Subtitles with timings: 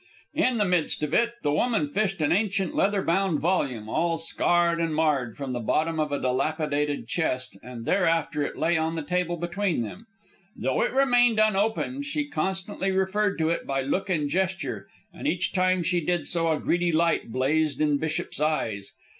[0.33, 4.79] In the midst of it, the woman fished an ancient leather bound volume, all scarred
[4.81, 9.03] and marred, from the bottom of a dilapidated chest, and thereafter it lay on the
[9.03, 10.07] table between them.
[10.55, 15.53] Though it remained unopened, she constantly referred to it by look and gesture, and each
[15.53, 18.93] time she did so a greedy light blazed in Bishop's eyes.